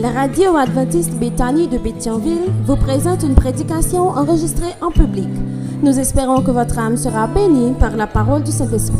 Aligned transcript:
La 0.00 0.12
radio 0.12 0.54
adventiste 0.56 1.14
Béthanie 1.14 1.66
de 1.66 1.76
Béthionville 1.76 2.52
vous 2.62 2.76
présente 2.76 3.24
une 3.24 3.34
prédication 3.34 4.10
enregistrée 4.10 4.72
en 4.80 4.92
public. 4.92 5.26
Nous 5.82 5.98
espérons 5.98 6.40
que 6.40 6.52
votre 6.52 6.78
âme 6.78 6.96
sera 6.96 7.26
bénie 7.26 7.74
par 7.80 7.96
la 7.96 8.06
parole 8.06 8.44
du 8.44 8.52
Saint-Esprit. 8.52 8.94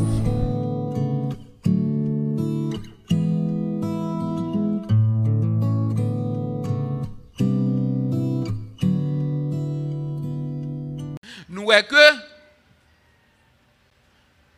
Nous 11.48 11.62
voyons 11.62 11.82
que 11.88 11.96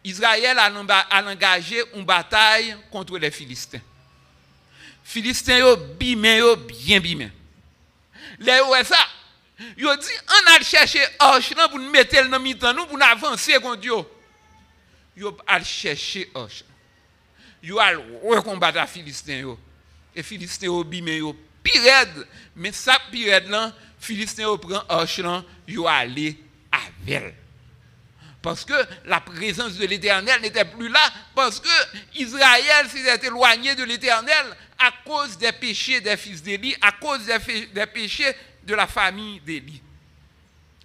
Israël 0.04 0.56
a 0.58 1.20
engagé 1.30 1.82
une 1.94 2.06
bataille 2.06 2.74
contre 2.90 3.18
les 3.18 3.30
Philistins. 3.30 3.80
Philistins 5.10 5.58
yo 5.58 5.76
bien 5.76 7.00
bimé. 7.00 7.32
Les 8.38 8.60
ouais 8.60 8.84
ça. 8.84 8.96
Yo 9.76 9.94
dit 9.96 10.06
on 10.28 10.52
a 10.52 10.62
chercher 10.62 11.04
Orch 11.18 11.52
pour 11.68 11.80
nous 11.80 11.90
mettre 11.90 12.28
dans 12.28 12.38
mi-temps 12.38 12.72
nous 12.72 12.86
pour 12.86 13.02
avancer 13.02 13.54
contre 13.54 13.80
Dieu. 13.80 13.92
Yo 15.16 15.36
a 15.48 15.60
chercher 15.64 16.30
Orch. 16.32 16.62
Yo 17.60 17.80
a 17.80 17.90
recombattre 18.22 18.88
Philistins. 18.88 19.56
Et 20.14 20.22
Philistins 20.22 20.66
yo 20.66 20.84
bimé 20.84 21.16
yo 21.16 21.36
pire 21.60 22.06
mais 22.54 22.70
ça 22.70 22.96
pire 23.10 23.48
là 23.48 23.72
Philistins 23.98 24.44
yo 24.44 24.58
prend 24.58 24.84
Orch 24.88 25.18
là 25.18 25.42
yo 25.66 25.88
aller 25.88 26.38
avec 26.70 27.34
parce 28.42 28.64
que 28.64 28.72
la 29.04 29.20
présence 29.20 29.74
de 29.74 29.86
l'Éternel 29.86 30.40
n'était 30.40 30.64
plus 30.64 30.88
là, 30.88 31.12
parce 31.34 31.60
que 31.60 31.68
Israël 32.14 32.88
s'était 32.88 33.26
éloigné 33.26 33.74
de 33.74 33.84
l'Éternel 33.84 34.46
à 34.80 34.92
cause 35.04 35.36
des 35.36 35.52
péchés 35.52 36.00
des 36.00 36.16
fils 36.16 36.42
d'Élie, 36.42 36.74
à 36.80 36.92
cause 36.92 37.26
des, 37.26 37.86
péchés 37.86 38.34
de 38.64 38.74
la 38.74 38.86
famille 38.86 39.38
d'Élie. 39.40 39.82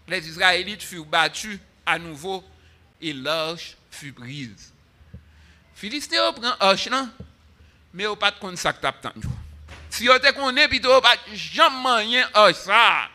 Les 0.08 0.28
Israélites 0.28 0.84
furent 0.84 1.06
battus 1.06 1.58
à 1.86 1.98
nouveau 1.98 2.44
et 3.02 3.14
l'arche 3.14 3.78
fut 3.90 4.12
prise. 4.12 4.74
Philistéens 5.74 6.34
prend 6.34 6.54
l'arche 6.60 6.90
mais 7.94 8.06
au 8.06 8.18
pas 8.18 8.32
de 8.32 8.40
compte 8.40 8.58
ça 8.58 8.74
Si 9.90 10.10
on 10.10 10.20
te 10.20 10.32
connaît, 10.34 10.68
puis 10.68 10.82
pas 10.82 11.16
jamais 11.34 11.96
rien 12.04 12.30
ça. 12.54 13.10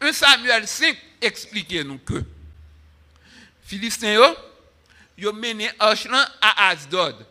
1 0.00 0.12
Samuel 0.12 0.66
5 0.66 0.96
expliquez-nous 1.20 1.98
que 1.98 2.24
Philistins 3.64 4.14
yo, 4.14 4.36
yo 5.16 5.32
mené 5.32 5.70
arche 5.78 6.08
à 6.40 6.70
Asdod. 6.70 7.24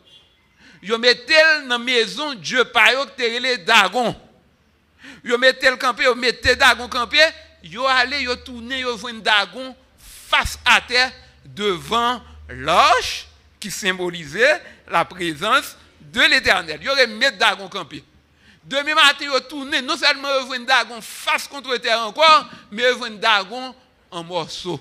Yo 0.82 0.98
mettel 0.98 1.68
dans 1.68 1.80
maison 1.80 2.34
Dieu 2.34 2.66
pa 2.66 2.92
yo 2.94 3.06
te 3.06 3.40
les 3.40 3.58
dagon. 3.60 4.16
Yo 5.24 5.38
mettel 5.38 5.78
campé, 5.78 6.04
yo 6.04 6.16
mettel 6.16 6.56
dagon 6.56 6.88
campé, 6.88 7.20
allé 7.90 8.24
yo 8.24 8.36
tourner 8.36 8.80
yo 8.80 8.98
un 9.08 9.20
dagon 9.20 9.76
face 9.98 10.58
à 10.66 10.82
terre 10.82 11.12
devant 11.46 12.22
l'arche 12.50 13.28
qui 13.60 13.70
symbolisait 13.70 14.62
la 14.88 15.06
présence 15.06 15.78
de 16.00 16.22
l'Éternel. 16.22 16.82
Yo 16.82 16.94
mis 17.08 17.38
dagon 17.38 17.68
campé. 17.68 18.04
Demain 18.64 18.96
matin, 18.96 19.26
yo 19.26 19.40
tourné, 19.42 19.82
non 19.82 19.98
seulement 19.98 20.30
yo 20.30 20.54
un 20.54 20.62
dagon 20.62 21.02
face 21.02 21.48
contre 21.48 21.78
terre 21.78 22.00
encore, 22.00 22.48
mais 22.72 22.84
yo 22.84 23.04
un 23.06 23.12
dagon 23.12 23.76
en 24.10 24.24
morceaux 24.24 24.80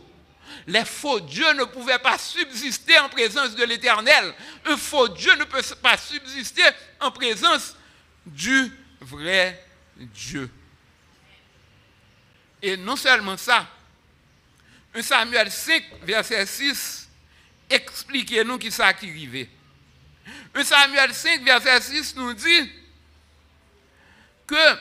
les 0.67 0.85
faux 0.85 1.21
dieux 1.21 1.53
ne 1.55 1.65
pouvaient 1.65 1.99
pas 1.99 2.19
subsister 2.19 2.99
en 2.99 3.09
présence 3.09 3.55
de 3.55 3.65
l'Éternel. 3.65 4.35
Un 4.67 4.77
faux 4.77 5.09
Dieu 5.09 5.35
ne 5.37 5.45
peut 5.45 5.63
pas 5.83 5.97
subsister 5.97 6.65
en 7.01 7.11
présence 7.11 7.77
du 8.27 8.73
vrai 9.01 9.65
Dieu. 9.97 10.51
Et 12.63 12.77
non 12.77 12.97
seulement 12.97 13.37
ça, 13.37 13.67
1 14.95 15.03
Samuel 15.03 15.51
5, 15.51 15.85
verset 16.03 16.47
6, 16.47 17.09
expliquez-nous 17.69 18.59
qui 18.59 18.71
ça 18.71 18.93
qui 18.93 19.09
arrivait. 19.09 19.49
1 20.55 20.65
Samuel 20.65 21.15
5, 21.15 21.43
verset 21.43 21.81
6 21.81 22.17
nous 22.17 22.35
dit 22.35 22.73
que 24.47 24.79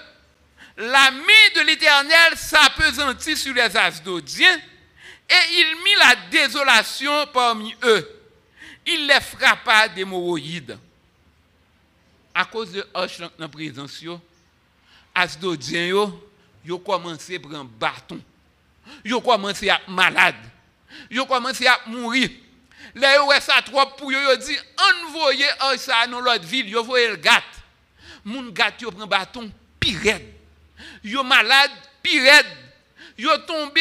la 0.78 1.12
main 1.12 1.50
de 1.56 1.62
l'Éternel 1.62 2.38
s'apesantit 2.38 3.38
sur 3.38 3.54
les 3.54 3.76
Asdodiens 3.76 4.60
et 5.30 5.60
il 5.60 5.76
mit 5.84 5.96
la 6.00 6.16
désolation 6.32 7.28
parmi 7.28 7.76
eux. 7.84 8.22
Il 8.86 9.08
les 9.08 9.22
frappa 9.22 9.88
d'hémorroïdes. 9.90 10.78
À 12.34 12.46
cause 12.46 12.72
de 12.72 12.88
Hoche 12.94 13.20
dans 13.20 13.30
la 13.38 13.48
présence, 13.48 14.04
Asdodien, 15.14 16.12
ils 16.66 16.74
ont 16.74 16.80
commencé 16.80 17.36
à 17.36 17.40
prendre 17.40 17.66
bâton. 17.66 18.20
Ils 19.06 19.14
ont 19.14 19.22
commencé 19.22 19.70
à 19.70 19.76
être 19.76 19.90
malades. 19.90 20.36
Ils 21.12 21.20
ont 21.20 21.26
commencé 21.26 21.68
à 21.68 21.80
mourir. 21.88 22.30
Ils 22.96 23.06
ont 23.22 23.30
ça 23.40 23.62
trop 23.62 23.86
pour. 23.98 24.12
Ils 24.12 24.18
ont 24.18 24.36
dit, 24.38 24.58
envoyez 25.06 25.46
Hoche 25.62 25.80
ça 25.80 26.08
dans 26.08 26.22
l'autre 26.22 26.46
ville. 26.46 26.68
Ils 26.68 26.78
ont 26.78 26.94
le 26.94 27.18
gâte. 27.18 27.44
Mon 28.26 28.50
gâte, 28.50 28.76
ils 28.82 28.88
prend 28.88 29.06
bâton, 29.06 29.52
pire. 29.80 30.20
Ils 31.04 31.14
sont 31.14 31.24
malades, 31.24 31.72
pire. 32.02 32.44
Ils 33.18 33.26
sont 33.26 33.72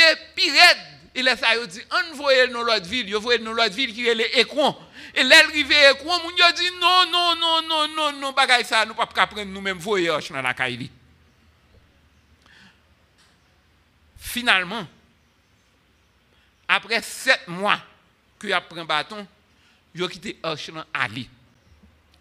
E 1.19 1.23
lè 1.27 1.35
sa 1.35 1.51
yo 1.57 1.65
di, 1.67 1.81
an 1.99 2.13
voye 2.15 2.45
nou 2.53 2.63
lot 2.63 2.85
vil, 2.87 3.09
yo 3.11 3.19
voye 3.19 3.41
nou 3.43 3.57
lot 3.59 3.75
vil 3.75 3.91
ki 3.91 4.05
rele 4.07 4.29
ekwan. 4.39 4.77
E 5.11 5.25
lè 5.27 5.39
rive 5.49 5.81
ekwan, 5.89 6.21
moun 6.23 6.37
yo 6.39 6.51
di, 6.55 6.69
non, 6.79 7.11
non, 7.11 7.41
non, 7.41 7.67
non, 7.67 7.97
non, 7.97 8.21
non, 8.23 8.37
bagay 8.37 8.63
sa, 8.69 8.85
nou 8.87 8.95
pap 8.95 9.17
kapren 9.17 9.49
nou 9.51 9.65
menm 9.65 9.81
voye 9.83 10.07
yosh 10.07 10.31
nan 10.31 10.47
akay 10.47 10.77
li. 10.79 10.87
Finalman, 14.29 14.87
apre 16.71 17.03
set 17.03 17.49
mwa 17.51 17.75
ki 18.39 18.55
ap 18.55 18.71
pren 18.71 18.87
baton, 18.87 19.27
yo 19.99 20.07
kite 20.13 20.37
yosh 20.37 20.71
nan 20.77 20.87
ali. 20.95 21.27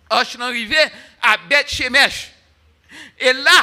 Yosh 0.10 0.40
nan 0.42 0.56
rive, 0.56 0.90
ap 1.22 1.46
bet 1.52 1.70
chemesh. 1.70 2.32
E 3.22 3.36
la, 3.44 3.60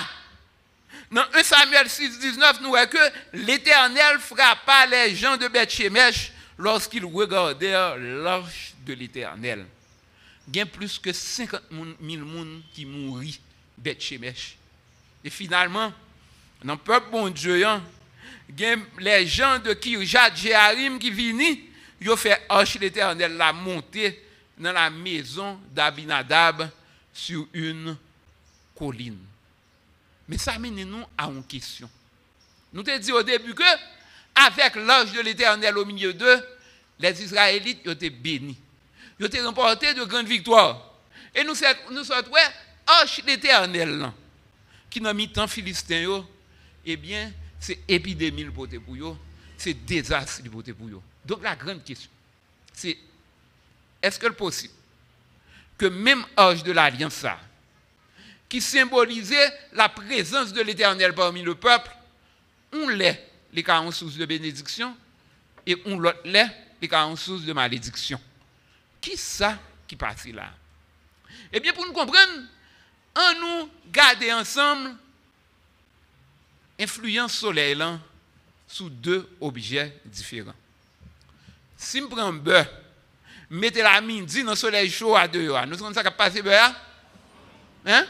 Dans 1.10 1.24
1 1.32 1.42
Samuel 1.42 1.88
6, 1.88 2.18
19, 2.18 2.60
nous 2.60 2.70
voyons 2.70 2.88
que 2.88 3.12
l'Éternel 3.32 4.18
frappa 4.18 4.86
les 4.86 5.14
gens 5.14 5.36
de 5.36 5.48
Beth-Shemesh 5.48 6.32
lorsqu'ils 6.58 7.04
regardèrent 7.04 7.96
l'arche 7.96 8.74
de 8.84 8.94
l'Éternel. 8.94 9.66
Il 10.48 10.56
y 10.56 10.60
a 10.60 10.66
plus 10.66 10.98
que 10.98 11.12
50 11.12 11.62
000 11.70 11.92
personnes 12.00 12.62
qui 12.74 12.84
mourent 12.84 13.22
Beth-Shemesh. 13.78 14.56
Et 15.24 15.30
finalement, 15.30 15.92
dans 16.62 16.74
le 16.74 16.78
peuple 16.78 17.10
bon 17.10 17.28
Dieu, 17.28 17.64
les 18.98 19.26
gens 19.26 19.58
de 19.58 19.72
Kirjat 19.74 20.34
Jéharim 20.34 20.98
qui 20.98 21.10
viennent, 21.10 21.58
ils 22.00 22.10
ont 22.10 22.16
fait 22.16 22.42
l'arche 22.48 22.74
de 22.74 22.80
l'Éternel 22.80 23.36
la 23.36 23.52
monter 23.52 24.22
dans 24.58 24.72
la 24.72 24.90
maison 24.90 25.58
d'Abinadab 25.72 26.70
sur 27.12 27.46
une 27.52 27.96
colline. 28.76 29.18
Mais 30.28 30.38
ça 30.38 30.52
amène 30.52 30.84
nous 30.84 31.04
à 31.16 31.26
une 31.26 31.44
question. 31.44 31.88
Nous 32.72 32.82
te 32.82 32.96
dit 32.98 33.12
au 33.12 33.22
début 33.22 33.54
que, 33.54 33.62
avec 34.34 34.74
l'ange 34.76 35.12
de 35.12 35.20
l'Éternel 35.20 35.76
au 35.78 35.84
milieu 35.84 36.12
d'eux, 36.12 36.42
les 36.98 37.22
Israélites 37.22 37.86
ont 37.86 37.92
été 37.92 38.10
bénis. 38.10 38.58
Ils 39.18 39.26
été 39.26 39.40
remportés 39.40 39.94
de 39.94 40.04
grandes 40.04 40.26
victoires. 40.26 40.92
Et 41.34 41.44
nous 41.44 41.54
sommes, 41.54 41.68
nous 41.92 42.04
sommes 42.04 42.24
ouais, 42.32 43.26
l'Éternel, 43.26 44.10
qui 44.90 45.00
n'a 45.00 45.12
mis 45.12 45.30
tant 45.30 45.46
Philistins, 45.46 46.24
eh 46.84 46.96
bien, 46.96 47.32
c'est 47.60 47.80
épidémie 47.88 48.44
pour 48.44 48.66
eux, 48.66 49.16
c'est 49.56 49.74
désastre 49.74 50.42
pour 50.50 50.60
eux. 50.60 51.02
Donc 51.24 51.42
la 51.42 51.56
grande 51.56 51.82
question, 51.82 52.10
c'est 52.72 52.96
est-ce 54.02 54.18
que 54.18 54.26
le 54.26 54.34
possible 54.34 54.74
que 55.78 55.86
même 55.86 56.24
âge 56.36 56.62
de 56.62 56.72
l'alliance, 56.72 57.24
qui 58.54 58.60
symbolisait 58.60 59.52
la 59.72 59.88
présence 59.88 60.52
de 60.52 60.62
l'Éternel 60.62 61.12
parmi 61.12 61.42
le 61.42 61.56
peuple, 61.56 61.90
on 62.72 62.86
l'est 62.86 63.28
les 63.52 63.64
40 63.64 63.92
sources 63.92 64.14
de 64.14 64.24
bénédiction 64.24 64.96
et 65.66 65.76
on 65.86 65.98
l'autre 65.98 66.20
l'est 66.24 66.56
les 66.80 66.86
40 66.86 67.18
sources 67.18 67.42
de 67.42 67.52
malédiction. 67.52 68.20
Qui 69.00 69.16
ça 69.16 69.58
qui 69.88 69.96
passe 69.96 70.26
là? 70.26 70.52
Eh 71.52 71.58
bien, 71.58 71.72
pour 71.72 71.84
nous 71.84 71.92
comprendre, 71.92 72.44
en 73.16 73.40
nous 73.40 73.70
garder 73.90 74.32
ensemble 74.32 74.94
influence 76.78 77.32
soleil 77.32 77.74
là, 77.74 77.98
sous 78.68 78.88
deux 78.88 79.28
objets 79.40 79.98
différents. 80.04 80.54
Si 81.76 81.98
je 81.98 82.04
prends 82.04 82.28
un 82.28 82.32
beurre, 82.32 82.70
mettez 83.50 83.82
la 83.82 84.00
midi 84.00 84.44
dans 84.44 84.50
le 84.50 84.56
soleil 84.56 84.88
chaud 84.92 85.16
à 85.16 85.26
deux 85.26 85.50
heures, 85.50 85.66
nous 85.66 85.76
savons 85.76 85.92
ça 85.92 86.04
qui 86.04 86.16
passe 86.16 86.34
beurre 86.34 86.72
Hein? 87.86 88.06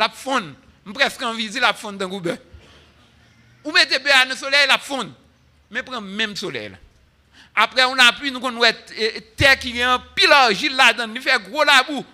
La 0.00 0.08
fonde. 0.08 0.54
Presque 0.94 1.20
envie 1.20 1.50
de 1.50 1.60
la 1.60 1.74
fonde 1.74 1.98
dans 1.98 2.08
beurre. 2.08 2.38
Ou 3.62 3.70
mettez 3.70 3.98
beurre 3.98 4.24
dans 4.24 4.30
le 4.30 4.34
soleil, 4.34 4.66
la 4.66 4.78
fonde. 4.78 5.12
Mais 5.70 5.82
prends 5.82 6.00
même 6.00 6.34
soleil. 6.34 6.72
Après, 7.54 7.84
on 7.84 7.98
a 7.98 8.10
pu 8.14 8.30
nous 8.30 8.40
connaître 8.40 8.94
terre 9.36 9.58
qui 9.58 9.78
est 9.78 9.84
en 9.84 10.00
pile 10.16 10.32
argile 10.32 10.74
là-dedans, 10.74 11.12
il 11.14 11.20
fait 11.20 11.38
gros 11.42 11.64
la 11.64 11.82
boue. 11.82 12.04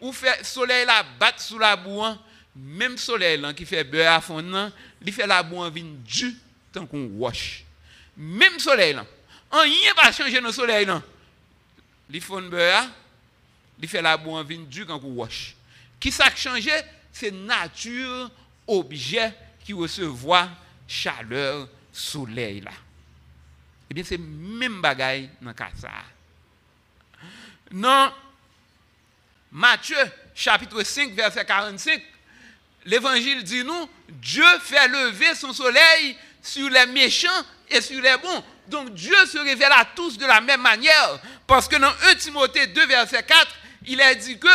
Ou 0.00 0.10
fait 0.10 0.42
soleil 0.42 0.86
là 0.86 1.04
battre 1.20 1.42
sous 1.42 1.58
la 1.58 1.76
boue, 1.76 2.02
hein. 2.02 2.18
même 2.56 2.96
soleil 2.96 3.38
là 3.38 3.52
qui 3.52 3.66
fait 3.66 3.84
beurre 3.84 4.14
à 4.14 4.20
fond, 4.22 4.72
il 5.04 5.12
fait 5.12 5.26
la 5.26 5.42
boue 5.42 5.58
en 5.58 5.70
vin 5.70 5.84
du 6.02 6.34
tant 6.72 6.86
qu'on 6.86 7.10
wash. 7.16 7.62
Même 8.16 8.58
soleil 8.58 8.94
là. 8.94 9.04
On 9.52 9.60
rien 9.60 9.92
pas 9.94 10.10
changer 10.12 10.40
le 10.40 10.50
soleil 10.50 10.86
là. 10.86 11.02
Il 12.08 12.22
fait 12.22 12.40
beurre, 12.40 12.86
il 13.82 13.86
fait 13.86 14.00
la 14.00 14.16
boue 14.16 14.34
en 14.34 14.42
vin 14.42 14.64
du 14.66 14.86
quand 14.86 15.00
on 15.04 15.08
wash. 15.08 15.54
Qui 16.00 16.10
ça 16.10 16.34
changé 16.34 16.72
C'est 17.14 17.30
nature 17.30 18.28
objet 18.66 19.32
qui 19.64 19.72
recevoir 19.72 20.50
chaleur 20.88 21.68
soleil 21.92 22.60
là. 22.60 22.72
Eh 23.88 23.94
bien, 23.94 24.02
c'est 24.02 24.18
même 24.18 24.82
bagaille 24.82 25.30
dans 25.40 25.50
le 25.50 25.54
cas 25.54 25.70
ça. 25.80 25.90
Non, 27.70 28.12
Matthieu, 29.52 29.96
chapitre 30.34 30.82
5, 30.82 31.12
verset 31.12 31.44
45, 31.44 32.02
l'évangile 32.84 33.44
dit 33.44 33.62
nous, 33.62 33.88
Dieu 34.08 34.44
fait 34.60 34.88
lever 34.88 35.36
son 35.36 35.52
soleil 35.52 36.18
sur 36.42 36.68
les 36.68 36.86
méchants 36.86 37.28
et 37.68 37.80
sur 37.80 38.02
les 38.02 38.16
bons. 38.18 38.44
Donc 38.66 38.92
Dieu 38.92 39.14
se 39.26 39.38
révèle 39.38 39.72
à 39.72 39.84
tous 39.84 40.18
de 40.18 40.26
la 40.26 40.40
même 40.40 40.62
manière. 40.62 41.20
Parce 41.46 41.68
que 41.68 41.76
dans 41.76 41.92
1 42.10 42.14
Timothée 42.16 42.66
2, 42.66 42.86
verset 42.86 43.22
4, 43.22 43.46
il 43.86 44.00
est 44.00 44.16
dit 44.16 44.36
que 44.36 44.48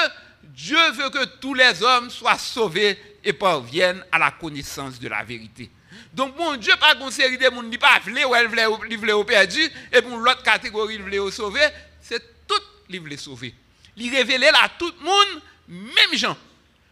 Dieu 0.53 0.91
veut 0.91 1.09
que 1.09 1.25
tous 1.39 1.53
les 1.53 1.81
hommes 1.83 2.09
soient 2.09 2.37
sauvés 2.37 2.97
et 3.23 3.33
parviennent 3.33 4.03
à 4.11 4.17
la 4.17 4.31
connaissance 4.31 4.99
de 4.99 5.07
la 5.07 5.23
vérité. 5.23 5.69
Donc, 6.13 6.37
mon 6.37 6.55
Dieu, 6.55 6.73
pas 6.79 6.95
une 6.95 7.11
série 7.11 7.37
de 7.37 7.49
monde 7.49 7.69
qui 7.69 7.77
pas 7.77 7.99
voulu 7.99 8.23
ou 8.25 8.35
elle 8.35 8.47
voulait 8.47 9.23
perdu, 9.25 9.61
et 9.91 10.01
pour 10.01 10.17
l'autre 10.17 10.43
catégorie, 10.43 10.95
il 10.95 11.01
voulait 11.01 11.31
sauver, 11.31 11.67
c'est 12.01 12.47
tout 12.47 12.61
il 12.89 12.99
voulait 12.99 13.17
sauver. 13.17 13.53
Il 13.95 14.13
révélait 14.13 14.49
à 14.49 14.69
tout 14.69 14.91
le 14.99 15.05
monde, 15.05 15.41
même 15.67 16.17
gens. 16.17 16.37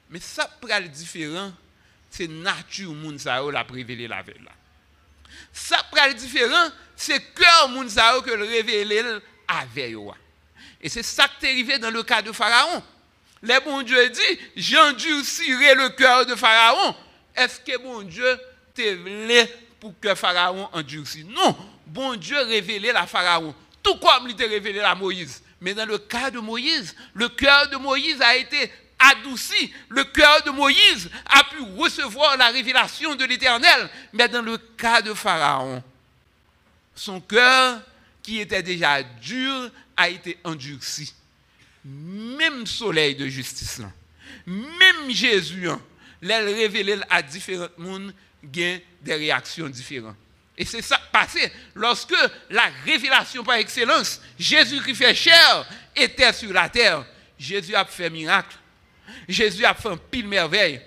Mais 0.09 0.19
ça, 0.19 0.47
pour 0.61 0.69
le 0.69 0.87
différent, 0.87 1.51
c'est 2.09 2.27
nature 2.27 2.93
monde 2.93 3.19
ça 3.19 3.41
la 3.51 3.63
révélé 3.63 4.07
la 4.07 4.21
veille. 4.21 4.35
Ça, 5.51 5.77
pour 5.89 5.99
le 6.05 6.13
différent, 6.13 6.69
c'est 6.95 7.33
cœur 7.33 7.69
monde 7.69 7.89
ça 7.89 8.15
que 8.23 8.31
le 8.31 8.45
révélé 8.45 9.03
avec 9.47 9.95
Et 10.81 10.89
c'est 10.89 11.03
ça 11.03 11.27
qui 11.39 11.45
est 11.45 11.51
arrivé 11.51 11.79
dans 11.79 11.91
le 11.91 12.03
cas 12.03 12.21
de 12.21 12.31
Pharaon. 12.31 12.83
Le 13.41 13.63
bon 13.63 13.81
Dieu 13.83 14.09
dit, 14.09 14.39
j'endurcirai 14.55 15.75
le 15.75 15.89
cœur 15.89 16.25
de 16.25 16.35
Pharaon. 16.35 16.95
Est-ce 17.35 17.59
que 17.59 17.77
bon 17.77 18.01
Dieu 18.01 18.39
pour 19.79 19.93
que 19.99 20.15
Pharaon 20.15 20.69
endurcisse? 20.73 21.25
Non, 21.25 21.55
bon 21.85 22.15
Dieu 22.15 22.39
révélait 22.41 22.93
la 22.93 23.05
Pharaon, 23.05 23.53
tout 23.83 23.95
comme 23.97 24.27
il 24.27 24.31
était 24.31 24.45
révélé 24.45 24.79
à 24.79 24.95
Moïse. 24.95 25.43
Mais 25.61 25.73
dans 25.73 25.85
le 25.85 25.97
cas 25.97 26.29
de 26.29 26.39
Moïse, 26.39 26.95
le 27.13 27.29
cœur 27.29 27.69
de 27.69 27.77
Moïse 27.77 28.21
a 28.21 28.35
été 28.35 28.71
adouci. 28.99 29.73
Le 29.89 30.03
cœur 30.03 30.43
de 30.43 30.51
Moïse 30.51 31.09
a 31.25 31.43
pu 31.43 31.61
recevoir 31.77 32.37
la 32.37 32.47
révélation 32.47 33.15
de 33.15 33.25
l'Éternel. 33.25 33.89
Mais 34.13 34.27
dans 34.27 34.41
le 34.41 34.57
cas 34.57 35.01
de 35.01 35.13
Pharaon, 35.13 35.83
son 36.95 37.21
cœur, 37.21 37.81
qui 38.21 38.39
était 38.39 38.63
déjà 38.63 39.01
dur, 39.03 39.71
a 39.95 40.09
été 40.09 40.37
endurci. 40.43 41.13
Même 41.89 42.65
soleil 42.65 43.15
de 43.15 43.27
justice, 43.27 43.81
même 44.45 45.09
Jésus, 45.09 45.69
hein, 45.69 45.79
l'a 46.21 46.39
révélé 46.39 46.97
à 47.09 47.21
différents 47.21 47.69
mondes 47.77 48.13
gain 48.43 48.79
des 49.01 49.13
réactions 49.13 49.69
différentes. 49.69 50.17
Et 50.57 50.65
c'est 50.65 50.81
ça 50.81 50.99
passé 51.11 51.49
lorsque 51.75 52.15
la 52.49 52.65
révélation 52.83 53.41
par 53.43 53.55
excellence, 53.55 54.21
Jésus 54.37 54.81
qui 54.83 54.95
fait 54.95 55.15
chair, 55.15 55.65
était 55.95 56.33
sur 56.33 56.51
la 56.51 56.67
terre. 56.67 57.05
Jésus 57.39 57.73
a 57.73 57.85
fait 57.85 58.09
miracle. 58.09 58.57
Jésus 59.29 59.63
a 59.63 59.73
fait 59.73 59.89
un 59.89 59.97
pile 59.97 60.27
merveille. 60.27 60.81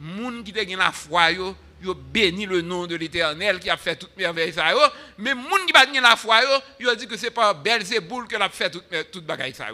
Moun 0.00 0.42
qui 0.42 0.58
a 0.58 0.76
la 0.76 0.92
foi, 0.92 1.30
yo, 1.32 1.54
yo 1.82 1.94
béni 1.94 2.46
le 2.46 2.62
nom 2.62 2.86
de 2.86 2.96
l'Éternel 2.96 3.60
qui 3.60 3.68
a 3.68 3.76
fait 3.76 3.96
toute 3.96 4.16
merveille 4.16 4.52
ça 4.52 4.72
mais 5.18 5.34
moun 5.34 5.66
qui 5.66 5.72
pas 5.72 5.84
la 5.84 6.16
foi 6.16 6.42
yo, 6.42 6.48
yo 6.80 6.94
dit 6.94 7.06
que 7.06 7.16
c'est 7.16 7.30
pas 7.30 7.52
Belzéboul 7.54 8.26
qui 8.26 8.34
a 8.34 8.48
fait 8.48 8.70
toute 8.70 9.10
toute 9.12 9.24
bagaille 9.24 9.54
ça 9.54 9.68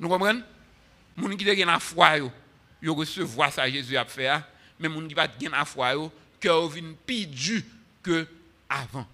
Nous 0.00 0.08
comprenons? 0.08 0.42
Moun 1.16 1.36
qui 1.36 1.48
a 1.48 1.66
la 1.66 1.78
foi 1.78 2.18
yo 2.82 2.94
recevoir 2.94 3.52
ça 3.52 3.68
Jésus 3.70 3.96
a 3.96 4.06
fait 4.06 4.28
hein 4.28 4.44
mais 4.78 4.88
moun 4.88 5.06
qui 5.06 5.14
pas 5.14 5.28
gen 5.38 5.50
la 5.50 5.66
foi 5.66 5.92
yo, 5.92 6.10
cœur 6.40 6.68
vient 6.68 6.94
plus 7.06 7.26
dur 7.26 7.62
que 8.02 8.26
avant. 8.68 9.06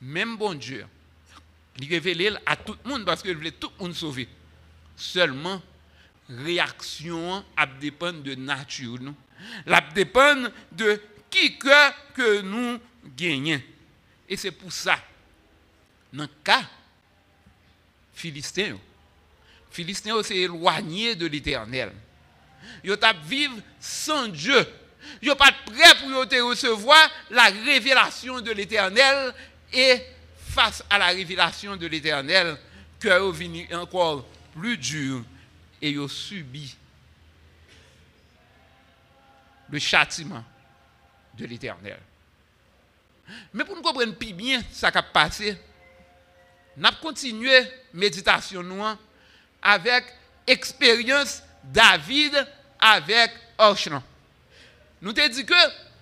Même 0.00 0.36
bon 0.36 0.54
Dieu, 0.54 0.84
il 1.78 1.88
révèle 1.88 2.40
à 2.44 2.56
tout 2.56 2.76
le 2.84 2.90
monde 2.90 3.04
parce 3.04 3.22
qu'il 3.22 3.36
voulait 3.36 3.52
tout 3.52 3.70
le 3.78 3.84
monde 3.84 3.94
sauver. 3.94 4.28
Seulement, 4.96 5.62
réaction 6.28 7.44
a 7.56 7.66
dépendre 7.66 8.22
de 8.22 8.34
nature 8.34 8.98
nous. 9.00 9.14
La 9.66 9.80
dépend 9.80 10.48
de 10.72 11.00
qui 11.30 11.56
que, 11.58 12.12
que 12.14 12.40
nous 12.40 12.80
gagnons. 13.16 13.60
Et 14.28 14.36
c'est 14.36 14.50
pour 14.50 14.72
ça, 14.72 14.98
dans 16.12 16.24
le 16.24 16.30
cas 16.42 16.68
philistin, 18.12 18.76
philistin 19.70 20.22
s'est 20.22 20.36
éloigné 20.36 21.14
de 21.14 21.26
l'éternel. 21.26 21.92
Ils 22.84 22.96
vivre 23.24 23.54
sans 23.80 24.28
Dieu 24.28 24.66
Ils 25.22 25.34
pas 25.34 25.52
prêt 25.66 25.94
pour 26.00 26.48
recevoir 26.48 27.10
la 27.30 27.44
révélation 27.44 28.40
de 28.40 28.50
l'éternel 28.52 29.34
et 29.72 30.00
face 30.38 30.82
à 30.88 30.98
la 30.98 31.06
révélation 31.08 31.76
de 31.76 31.86
l'éternel, 31.86 32.56
cœur 32.98 33.30
venu 33.30 33.68
encore 33.74 34.26
plus 34.58 34.76
dur 34.76 35.22
et 35.80 35.90
ils 35.90 36.08
subi 36.08 36.74
le 39.70 39.78
châtiment 39.78 40.44
de 41.34 41.46
l'éternel. 41.46 41.98
Mais 43.52 43.64
pour 43.64 43.76
nous 43.76 43.82
comprendre 43.82 44.14
plus 44.14 44.32
bien 44.32 44.62
ce 44.72 44.86
qui 44.86 44.98
a 44.98 45.02
passé, 45.02 45.56
nous 46.76 46.86
avons 46.86 46.96
continué 47.02 47.60
méditation 47.92 48.62
nous 48.62 48.82
avec 49.68 50.04
expérience 50.46 51.42
David 51.62 52.46
avec 52.80 53.32
Orchlan. 53.58 54.02
Nous 55.02 55.12
te 55.12 55.28
dit 55.28 55.44
que 55.44 55.54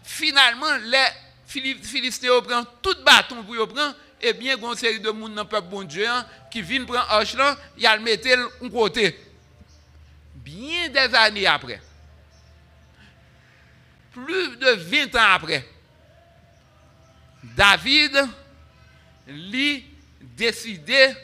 finalement, 0.04 0.76
les 0.84 1.76
Philistins 1.82 2.40
prennent 2.44 2.64
tout 2.80 2.96
bâton 3.04 3.42
pour 3.42 3.68
prendre, 3.68 3.96
et 4.20 4.32
bien, 4.32 4.56
une 4.56 4.76
série 4.76 5.00
de 5.00 5.10
monde 5.10 5.34
dans 5.34 5.42
le 5.42 5.48
peuple 5.48 5.68
bon 5.68 5.82
Dieu 5.82 6.06
hein, 6.06 6.24
qui 6.48 6.62
viennent 6.62 6.86
prendre 6.86 7.08
là, 7.08 7.56
ils 7.76 7.88
le 7.88 8.00
mettent 8.00 8.24
de 8.24 8.68
côté. 8.68 9.18
Bien 10.36 10.88
des 10.88 11.14
années 11.16 11.46
après, 11.46 11.80
plus 14.12 14.56
de 14.58 14.70
20 14.70 15.16
ans 15.16 15.34
après, 15.34 15.68
David 17.42 18.28
lui 19.26 19.84
décidé 20.20 21.14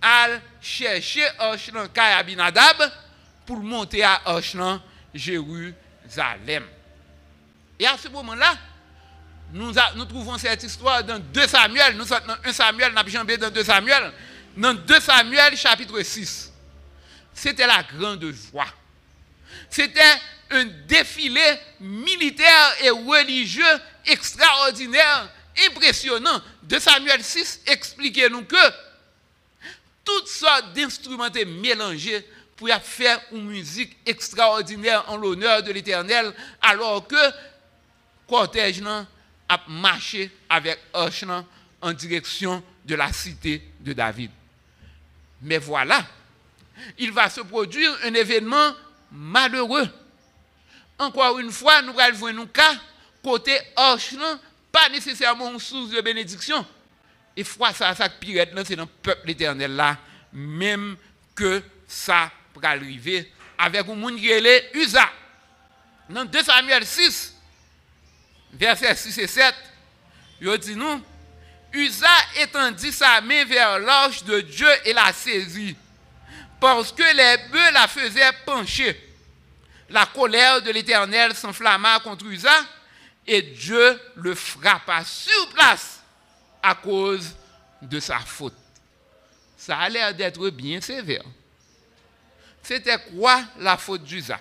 à 0.00 0.28
chercher 0.60 1.26
Archelan 1.38 1.86
Abinadab 1.94 2.76
pour 3.46 3.58
monter 3.58 4.02
à 4.02 4.20
Archelan 4.24 4.80
Jérusalem. 5.14 6.64
Et 7.78 7.86
à 7.86 7.96
ce 7.96 8.08
moment-là, 8.08 8.56
nous, 9.52 10.04
trouvons 10.04 10.38
cette 10.38 10.62
histoire 10.62 11.02
dans 11.02 11.18
2 11.18 11.46
Samuel. 11.48 11.96
Nous 11.96 12.04
sommes 12.04 12.20
dans 12.26 12.36
1 12.44 12.52
Samuel, 12.52 12.92
nous 12.92 12.98
avons 12.98 13.36
dans 13.36 13.50
2 13.50 13.64
Samuel. 13.64 14.12
Dans 14.56 14.74
2 14.74 15.00
Samuel, 15.00 15.56
chapitre 15.56 16.00
6. 16.00 16.52
C'était 17.34 17.66
la 17.66 17.82
grande 17.82 18.32
joie. 18.32 18.66
C'était 19.68 20.00
un 20.50 20.64
défilé 20.86 21.40
militaire 21.80 22.74
et 22.82 22.90
religieux 22.90 23.64
extraordinaire, 24.06 25.28
impressionnant. 25.68 26.42
2 26.64 26.78
Samuel 26.78 27.22
6 27.22 27.62
expliquait 27.66 28.28
nous 28.28 28.44
que 28.44 28.56
toutes 30.16 30.28
sortes 30.28 30.72
d'instruments 30.72 31.26
étaient 31.26 31.44
mélangés 31.44 32.26
pour 32.56 32.68
faire 32.82 33.20
une 33.32 33.46
musique 33.46 33.96
extraordinaire 34.04 35.04
en 35.08 35.16
l'honneur 35.16 35.62
de 35.62 35.72
l'Éternel, 35.72 36.32
alors 36.60 37.06
que 37.06 37.16
cortège 38.28 38.82
a 39.48 39.60
marché 39.68 40.30
avec 40.48 40.78
Hoche 40.92 41.24
en 41.80 41.92
direction 41.92 42.62
de 42.84 42.94
la 42.94 43.12
cité 43.12 43.62
de 43.80 43.92
David. 43.92 44.30
Mais 45.42 45.58
voilà, 45.58 46.04
il 46.98 47.12
va 47.12 47.30
se 47.30 47.40
produire 47.40 47.96
un 48.04 48.14
événement 48.14 48.72
malheureux. 49.12 49.88
Encore 50.98 51.38
une 51.38 51.50
fois, 51.50 51.80
nous 51.82 51.98
allons 51.98 52.18
voir 52.18 52.34
un 52.34 52.46
cas 52.46 52.74
côté 53.22 53.56
Hoche, 53.76 54.14
pas 54.70 54.88
nécessairement 54.90 55.50
une 55.52 55.58
source 55.58 55.90
de 55.90 56.00
bénédiction. 56.00 56.64
Et 57.40 57.44
fois 57.44 57.72
ça, 57.72 57.94
ça 57.94 58.06
pire, 58.10 58.44
c'est 58.66 58.76
dans 58.76 58.82
le 58.82 58.88
peuple 59.02 59.30
éternel 59.30 59.74
là, 59.74 59.96
même 60.30 60.94
que 61.34 61.62
ça 61.88 62.30
pour 62.52 62.62
arriver 62.62 63.32
avec 63.56 63.88
un 63.88 63.94
monde 63.94 64.16
qui 64.16 64.28
est 64.28 64.70
Usa. 64.74 65.08
Dans 66.10 66.26
2 66.26 66.42
Samuel 66.42 66.84
6, 66.84 67.34
verset 68.52 68.94
6 68.94 69.18
et 69.20 69.26
7, 69.26 69.54
il 70.42 70.58
dit 70.58 70.76
nous, 70.76 71.02
Usa 71.72 72.10
étendit 72.36 72.92
sa 72.92 73.22
main 73.22 73.46
vers 73.46 73.78
l'arche 73.78 74.22
de 74.24 74.42
Dieu 74.42 74.68
et 74.84 74.92
la 74.92 75.10
saisit, 75.10 75.74
parce 76.60 76.92
que 76.92 77.02
les 77.02 77.48
bœufs 77.48 77.72
la 77.72 77.88
faisaient 77.88 78.32
pencher. 78.44 79.00
La 79.88 80.04
colère 80.04 80.60
de 80.60 80.70
l'Éternel 80.72 81.34
s'enflamma 81.34 82.00
contre 82.00 82.26
Usa, 82.26 82.66
et 83.26 83.40
Dieu 83.40 83.98
le 84.16 84.34
frappa 84.34 85.02
sur 85.06 85.48
place 85.54 85.99
à 86.62 86.74
cause 86.74 87.34
de 87.82 88.00
sa 88.00 88.18
faute. 88.18 88.54
Ça 89.56 89.78
a 89.78 89.88
l'air 89.88 90.14
d'être 90.14 90.48
bien 90.50 90.80
sévère. 90.80 91.24
C'était 92.62 92.98
quoi 93.14 93.42
la 93.58 93.76
faute 93.76 94.04
d'Usa? 94.04 94.38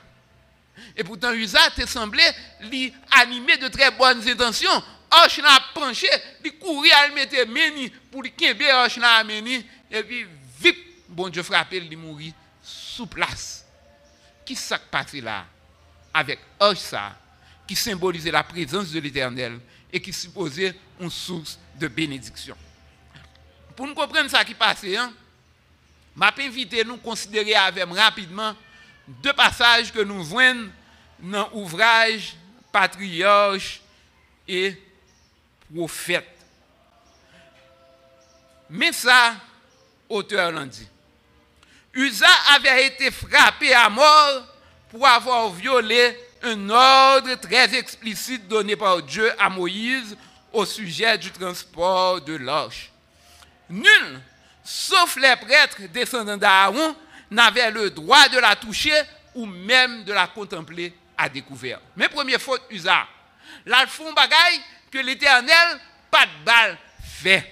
Et 0.95 1.03
pourtant, 1.03 1.33
Usa 1.33 1.59
te 1.71 1.85
semblé 1.85 2.23
lui 2.61 2.93
animé 3.11 3.57
de 3.57 3.67
très 3.67 3.91
bonnes 3.91 4.27
intentions. 4.27 4.83
Hoche 5.11 5.39
n'a 5.39 5.59
penché, 5.73 6.07
il 6.43 6.57
courir 6.57 6.93
à 6.97 7.09
mettre 7.09 7.47
meni 7.47 7.89
pour 8.11 8.21
lui 8.21 8.31
kembe 8.31 8.61
Hoche 8.61 8.97
n'a 8.97 9.23
meni 9.23 9.65
et 9.89 10.03
puis 10.03 10.25
vite 10.59 10.77
bon 11.07 11.29
Dieu 11.29 11.41
frappé 11.41 11.77
il 11.77 11.97
mourit 11.97 12.33
sous 12.61 13.07
place. 13.07 13.65
Qui 14.45 14.55
s'est 14.55 14.77
passé 14.91 15.21
là 15.21 15.45
avec 16.13 16.39
ça 16.75 17.15
qui 17.67 17.75
symbolisait 17.75 18.31
la 18.31 18.43
présence 18.43 18.91
de 18.91 18.99
l'Éternel 18.99 19.59
et 19.91 20.01
qui 20.01 20.13
supposait 20.13 20.75
une 20.99 21.09
source 21.09 21.57
de 21.75 21.87
bénédiction. 21.87 22.55
Pour 23.75 23.87
nous 23.87 23.95
comprendre 23.95 24.29
ça 24.29 24.43
qui 24.43 24.53
passait, 24.53 24.97
hein, 24.97 25.13
je 26.15 26.43
invité 26.43 26.83
nous 26.83 26.97
considérer 26.97 27.55
avec 27.55 27.85
rapidement 27.91 28.55
deux 29.07 29.33
passages 29.33 29.91
que 29.91 30.01
nous 30.01 30.23
voyons 30.23 30.69
dans 31.19 31.49
l'ouvrage 31.53 32.35
Patriarche 32.71 33.81
et 34.47 34.75
Prophète. 35.73 36.27
Mais 38.69 38.91
ça, 38.91 39.35
auteur 40.07 40.51
l'a 40.51 40.65
dit. 40.65 40.87
Usa 41.93 42.27
avait 42.53 42.87
été 42.87 43.09
frappé 43.09 43.73
à 43.73 43.89
mort 43.89 44.43
pour 44.89 45.07
avoir 45.07 45.49
violé 45.51 46.17
un 46.43 46.69
ordre 46.69 47.35
très 47.35 47.75
explicite 47.75 48.47
donné 48.47 48.75
par 48.75 49.01
Dieu 49.01 49.31
à 49.39 49.49
Moïse 49.49 50.15
au 50.53 50.65
sujet 50.65 51.17
du 51.17 51.31
transport 51.31 52.21
de 52.21 52.35
l'arche. 52.35 52.91
Nul 53.69 54.21
sauf 54.69 55.15
les 55.15 55.35
prêtres 55.35 55.81
descendants 55.91 56.37
d'Aaron, 56.37 56.95
n'avaient 57.31 57.71
le 57.71 57.89
droit 57.89 58.29
de 58.29 58.37
la 58.37 58.55
toucher 58.55 59.01
ou 59.33 59.47
même 59.47 60.03
de 60.03 60.13
la 60.13 60.27
contempler 60.27 60.93
à 61.17 61.27
découvert. 61.27 61.79
Mais 61.95 62.07
première 62.07 62.39
faute, 62.39 62.61
Usa. 62.69 63.07
Là, 63.65 63.87
font 63.87 64.13
bagaille 64.13 64.61
que 64.91 64.99
l'éternel, 64.99 65.79
pas 66.11 66.25
de 66.25 66.45
balle, 66.45 66.77
fait. 67.03 67.51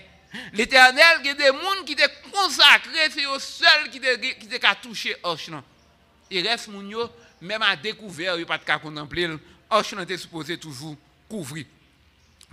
L'éternel, 0.53 1.21
il 1.21 1.27
y 1.27 1.29
a 1.31 1.33
des 1.33 1.47
gens 1.47 1.83
qui 1.85 1.93
étaient 1.93 2.11
consacrés, 2.31 3.09
c'est 3.11 3.25
eux 3.25 3.39
seuls 3.39 3.89
qui 3.89 3.97
étaient 3.97 5.17
Hoche. 5.23 5.49
Il 6.29 6.47
reste 6.47 6.67
même 7.41 7.61
à 7.61 7.75
découvert, 7.75 8.37
il 8.37 8.45
pas 8.45 8.57
de 8.57 8.81
contempler. 8.81 9.29
Hoche 9.69 9.93
était 9.93 10.17
supposé 10.17 10.57
toujours 10.57 10.95
couvrir. 11.29 11.65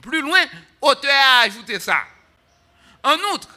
Plus 0.02 0.20
loin, 0.20 0.40
auteur 0.80 1.10
a 1.12 1.40
ajouté 1.42 1.78
ça. 1.78 2.02
En 3.02 3.16
outre, 3.34 3.48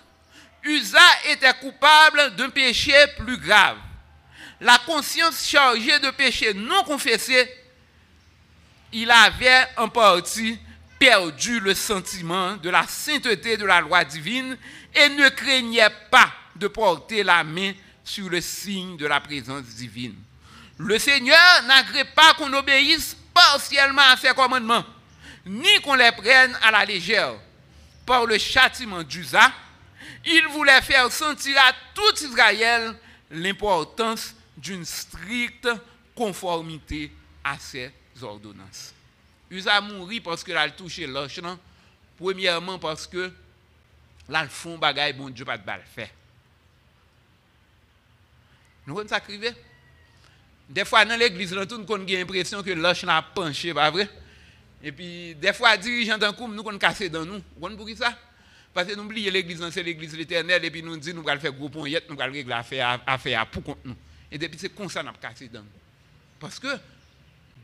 Usa 0.63 0.99
était 1.29 1.53
coupable 1.53 2.35
d'un 2.35 2.49
péché 2.49 2.93
plus 3.17 3.37
grave. 3.37 3.77
La 4.59 4.77
conscience 4.79 5.47
chargée 5.47 5.99
de 5.99 6.09
péché 6.11 6.53
non 6.53 6.83
confessé, 6.83 7.49
il 8.91 9.09
avait 9.11 9.67
en 9.77 9.89
partie 9.89 10.57
perdu 10.97 11.59
le 11.59 11.73
sentiment 11.73 12.55
de 12.57 12.69
la 12.69 12.87
sainteté 12.87 13.57
de 13.57 13.65
la 13.65 13.81
loi 13.81 14.03
divine 14.03 14.57
et 14.95 15.09
ne 15.09 15.29
craignait 15.29 15.91
pas 16.09 16.31
de 16.55 16.67
porter 16.67 17.23
la 17.23 17.43
main 17.43 17.73
sur 18.03 18.29
le 18.29 18.41
signe 18.41 18.97
de 18.97 19.05
la 19.05 19.19
présence 19.19 19.63
divine. 19.63 20.15
Le 20.77 20.99
Seigneur 20.99 21.63
n'agrée 21.65 22.05
pas 22.05 22.33
qu'on 22.35 22.51
obéisse 22.53 23.15
partiellement 23.33 24.03
à 24.03 24.17
ses 24.17 24.33
commandements, 24.33 24.85
ni 25.45 25.81
qu'on 25.81 25.95
les 25.95 26.11
prenne 26.11 26.57
à 26.61 26.71
la 26.71 26.85
légère. 26.85 27.33
Par 28.05 28.25
le 28.25 28.37
châtiment 28.37 29.03
d'Usa, 29.03 29.51
il 30.25 30.47
voulait 30.47 30.81
faire 30.81 31.11
sentir 31.11 31.57
à 31.61 31.73
tout 31.93 32.23
Israël 32.23 32.95
l'importance 33.31 34.33
d'une 34.55 34.85
stricte 34.85 35.67
conformité 36.15 37.11
à 37.43 37.57
ses 37.59 37.91
ordonnances. 38.21 38.93
Il 39.51 39.67
a 39.67 39.81
mouru 39.81 40.21
parce 40.21 40.43
qu'il 40.43 40.57
a 40.57 40.69
touché 40.69 41.07
l'oche, 41.07 41.39
premièrement 42.17 42.79
parce 42.79 43.07
que 43.07 43.31
là, 44.29 44.43
le 44.43 44.49
fond 44.49 44.77
bagaille, 44.77 45.13
bon 45.13 45.29
Dieu, 45.29 45.45
pas 45.45 45.57
de 45.57 45.65
balle. 45.65 45.83
Nous 48.85 48.97
avons 48.97 49.07
ça 49.07 49.19
Des 50.69 50.85
fois, 50.85 51.05
dans 51.05 51.17
l'église, 51.17 51.53
nous 51.53 51.59
avons 51.59 52.05
l'impression 52.05 52.61
que 52.61 52.71
l'oche 52.71 53.03
n'a 53.03 53.21
penché, 53.21 53.73
pas 53.73 53.89
vrai? 53.89 54.09
Et 54.83 54.91
puis, 54.91 55.33
des 55.35 55.53
fois, 55.53 55.77
dirigeants 55.77 56.17
d'un 56.17 56.33
coup, 56.33 56.47
nous 56.47 56.59
avons 56.59 56.77
cassé 56.77 57.09
dans 57.09 57.25
nous. 57.25 57.41
Vous 57.57 57.67
comprenez 57.67 57.95
ça? 57.95 58.17
Parce 58.73 58.89
que 58.89 58.95
nous 58.95 59.03
oublions 59.03 59.31
l'église, 59.31 59.67
c'est 59.71 59.81
l'église 59.81 60.15
l'éternel, 60.15 60.63
et 60.63 60.69
puis 60.69 60.83
nous 60.83 60.95
disons, 60.97 61.21
nous 61.21 61.27
allons 61.27 61.41
faire 61.41 61.53
gros 61.53 61.69
ponyette, 61.69 62.09
nous 62.09 62.19
allons 62.19 62.33
régler 62.33 62.49
l'affaire 62.49 63.01
affaire 63.07 63.47
pour 63.47 63.77
nous. 63.83 63.95
Et 64.31 64.37
depuis, 64.37 64.59
c'est 64.59 64.69
comme 64.69 64.89
ça 64.89 65.01
nous 65.01 65.09
avons 65.09 65.17
cassé 65.19 65.47
dans 65.47 65.61
nous. 65.61 65.65
Parce 66.39 66.59
que, 66.59 66.67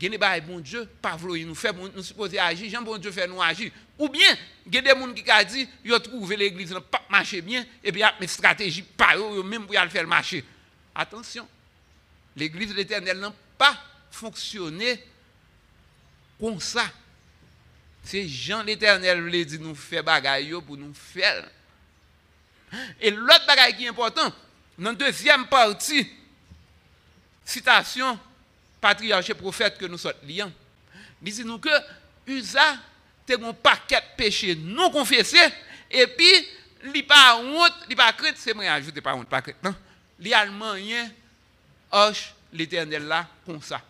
Gene 0.02 0.18
ba 0.18 0.40
bon 0.40 0.60
Dieu, 0.60 0.90
pas 1.02 1.16
vouloir 1.16 1.40
nous 1.46 1.54
faire, 1.54 1.74
nous 1.76 2.02
supposer 2.02 2.40
agir, 2.40 2.68
Jean 2.70 2.82
bon 2.82 2.98
Dieu 2.98 3.12
fait 3.12 3.28
nous 3.28 3.42
agir. 3.42 3.70
Ou 4.00 4.10
bien, 4.10 4.36
il 4.66 4.74
y 4.74 4.78
a 4.80 4.82
des 4.82 4.90
gens 4.90 5.14
qui 5.14 5.22
ont 5.22 5.44
dit, 5.48 5.70
ils 5.86 5.94
ont 5.94 6.00
trouvé 6.00 6.36
l'église 6.36 6.72
n'a 6.74 6.82
pas 6.82 7.04
marché 7.10 7.42
bien, 7.42 7.64
et 7.84 7.92
puis 7.92 8.00
il 8.00 8.04
y 8.04 8.04
a 8.04 8.16
une 8.20 8.28
stratégie, 8.28 8.82
pas 8.82 9.16
même 9.46 9.68
pour 9.68 9.76
faire 9.76 10.08
marcher. 10.08 10.44
Attention, 10.96 11.48
l'église 12.36 12.70
de 12.70 12.76
l'éternel 12.76 13.20
n'a 13.20 13.34
pas 13.58 13.78
fonctionné 14.12 15.04
comme 16.40 16.60
ça. 16.60 16.86
C'est 18.04 18.28
Jean 18.28 18.64
l'Éternel 18.64 19.22
voulait 19.22 19.46
dire 19.46 19.62
nous 19.62 19.76
faire 19.76 20.04
bagaille 20.04 20.54
pour 20.66 20.78
nous 20.78 20.94
faire. 20.94 21.48
Et 23.00 23.12
l'autre 23.12 23.46
bagaille 23.48 23.76
qui 23.78 23.86
est 23.86 23.90
important, 23.90 24.34
dans 24.78 24.90
la 24.90 24.96
deuxième 24.96 25.48
partie, 25.48 26.10
citation 27.46 28.20
patriarche 28.82 29.30
et 29.30 29.34
prophète 29.34 29.78
que 29.78 29.86
nous 29.86 29.98
sommes 29.98 30.14
liés, 30.24 30.44
il 31.22 31.34
dit 31.34 31.46
nous 31.46 31.60
que 31.60 31.70
Usa 32.28 32.62
a 32.62 32.78
un 33.30 33.54
paquet 33.54 33.96
de 33.96 34.18
péchés 34.18 34.56
non 34.56 34.90
confessés, 34.92 35.38
et 35.90 36.08
puis, 36.08 36.48
il 36.94 37.06
pas 37.06 37.38
honte, 37.38 37.74
il 37.90 37.96
pas 37.96 38.12
crainte, 38.12 38.36
c'est 38.38 38.54
moi 38.54 38.66
ajouter 38.66 39.00
pas 39.00 39.16
honte, 39.16 39.30
pas 39.30 39.42
crainte. 39.42 39.56
Il 40.20 40.34
a 40.34 40.42
rien, 40.42 41.10
hoche 41.94 42.34
l'éternel 42.52 43.04
là, 43.04 43.28
comme 43.46 43.62
ça 43.62 43.82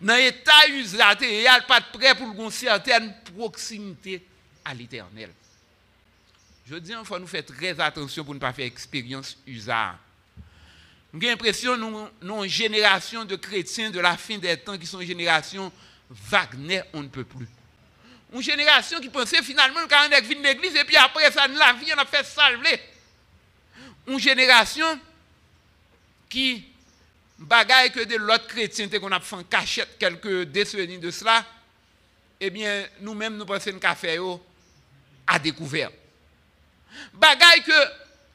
dans 0.00 0.14
l'état 0.14 0.68
usaté, 0.68 1.40
il 1.40 1.46
a 1.46 1.60
pas 1.62 1.80
prêt 1.80 2.14
pour 2.14 2.28
une 2.28 2.50
certaine 2.50 3.14
proximité 3.36 4.24
à 4.64 4.74
l'éternel. 4.74 5.30
Je 6.68 6.76
dis, 6.76 6.92
faut 7.04 7.18
nous 7.18 7.26
faire 7.26 7.44
très 7.44 7.78
attention 7.80 8.24
pour 8.24 8.34
ne 8.34 8.38
pas 8.38 8.52
faire 8.52 8.66
expérience 8.66 9.36
usage. 9.46 9.94
J'ai 11.12 11.28
l'impression 11.28 11.74
que 11.74 11.80
nous 11.80 12.08
avons 12.22 12.44
une 12.44 12.50
génération 12.50 13.24
de 13.24 13.34
chrétiens 13.34 13.90
de 13.90 13.98
la 13.98 14.16
fin 14.16 14.38
des 14.38 14.56
temps 14.56 14.78
qui 14.78 14.86
sont 14.86 15.00
une 15.00 15.08
génération 15.08 15.72
Wagner, 16.10 16.82
on 16.92 17.02
ne 17.02 17.08
peut 17.08 17.24
plus. 17.24 17.48
Une 18.32 18.42
génération 18.42 19.00
qui 19.00 19.08
pensait 19.08 19.42
finalement 19.42 19.80
qu'on 19.88 19.96
allait 19.96 20.20
venir 20.20 20.42
l'église 20.42 20.74
et 20.76 20.84
puis 20.84 20.96
après 20.96 21.30
ça, 21.32 21.46
la 21.48 21.72
vie, 21.72 21.92
on 21.96 21.98
a 21.98 22.04
fait 22.04 22.24
salver. 22.24 22.80
Une 24.06 24.18
génération 24.18 24.98
qui 26.28 26.69
bagay 27.40 27.90
ke 27.94 28.04
de 28.08 28.20
lot 28.20 28.44
kretien 28.50 28.90
te 28.92 29.00
kon 29.00 29.14
ap 29.16 29.24
fan 29.24 29.44
kachet 29.48 29.96
kelke 30.00 30.44
deseni 30.52 31.00
de 31.00 31.12
sla, 31.14 31.40
ebyen 32.40 32.68
eh 32.68 33.04
nou 33.04 33.16
menm 33.16 33.38
nou 33.38 33.48
pasen 33.48 33.80
ka 33.80 33.94
fe 33.98 34.18
yo 34.18 34.36
a 35.28 35.38
dekouver. 35.40 35.92
Bagay 37.20 37.62
ke 37.64 37.78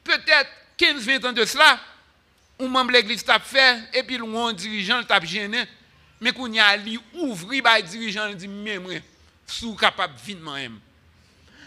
petet 0.06 0.50
15-20 0.80 1.30
an 1.30 1.36
de 1.36 1.46
sla, 1.48 1.76
ou 2.58 2.68
membre 2.72 2.96
l'Eglise 2.96 3.26
tap 3.26 3.44
fè, 3.44 3.64
epi 3.96 4.18
loun 4.20 4.56
dirijan 4.56 5.04
tap 5.08 5.24
jenè, 5.28 5.66
mè 6.20 6.32
koun 6.32 6.54
ya 6.56 6.70
li 6.80 6.96
ouvri 7.18 7.60
bay 7.64 7.84
dirijan 7.84 8.32
li 8.32 8.40
di 8.40 8.48
mèmre, 8.48 9.02
sou 9.46 9.76
kapap 9.78 10.14
vinman 10.24 10.56
mèm. 10.62 10.78